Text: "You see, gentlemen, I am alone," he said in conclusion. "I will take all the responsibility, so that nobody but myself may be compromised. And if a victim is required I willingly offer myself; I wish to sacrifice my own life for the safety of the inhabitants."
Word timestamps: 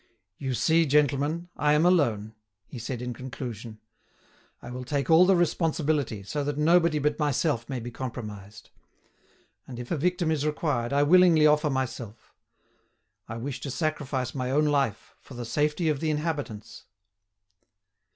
"You 0.39 0.55
see, 0.55 0.87
gentlemen, 0.87 1.49
I 1.55 1.73
am 1.73 1.85
alone," 1.85 2.33
he 2.65 2.79
said 2.79 3.03
in 3.03 3.13
conclusion. 3.13 3.77
"I 4.59 4.71
will 4.71 4.83
take 4.83 5.11
all 5.11 5.27
the 5.27 5.35
responsibility, 5.35 6.23
so 6.23 6.43
that 6.43 6.57
nobody 6.57 6.97
but 6.97 7.19
myself 7.19 7.69
may 7.69 7.79
be 7.79 7.91
compromised. 7.91 8.71
And 9.67 9.77
if 9.79 9.91
a 9.91 9.97
victim 9.97 10.31
is 10.31 10.43
required 10.43 10.91
I 10.91 11.03
willingly 11.03 11.45
offer 11.45 11.69
myself; 11.69 12.33
I 13.29 13.37
wish 13.37 13.59
to 13.59 13.69
sacrifice 13.69 14.33
my 14.33 14.49
own 14.49 14.65
life 14.65 15.13
for 15.19 15.35
the 15.35 15.45
safety 15.45 15.87
of 15.87 15.99
the 15.99 16.09
inhabitants." 16.09 16.85